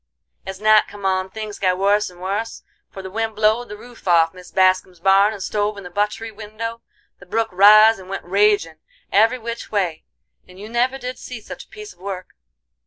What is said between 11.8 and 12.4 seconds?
of work.